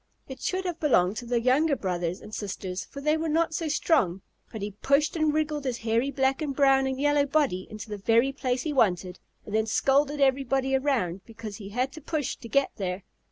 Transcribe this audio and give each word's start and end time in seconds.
It 0.27 0.41
should 0.41 0.65
have 0.65 0.79
belonged 0.79 1.17
to 1.17 1.27
the 1.27 1.39
younger 1.39 1.75
brothers 1.75 2.21
and 2.21 2.33
sisters, 2.33 2.85
for 2.85 3.01
they 3.01 3.17
were 3.17 3.29
not 3.29 3.53
so 3.53 3.67
strong, 3.67 4.23
but 4.51 4.63
he 4.63 4.71
pushed 4.81 5.15
and 5.15 5.31
wriggled 5.31 5.63
his 5.63 5.77
hairy 5.77 6.09
black 6.09 6.41
and 6.41 6.55
brown 6.55 6.87
and 6.87 6.99
yellow 6.99 7.27
body 7.27 7.67
into 7.69 7.87
the 7.87 7.99
very 7.99 8.31
place 8.31 8.63
he 8.63 8.73
wanted, 8.73 9.19
and 9.45 9.53
then 9.53 9.67
scolded 9.67 10.19
everybody 10.19 10.75
around 10.75 11.21
because 11.27 11.57
he 11.57 11.69
had 11.69 11.91
to 11.91 12.01
push 12.01 12.35
to 12.37 12.49
get 12.49 12.71
there. 12.77 13.03